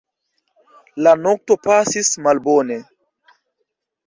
[1.07, 2.81] La nokto pasis malbone.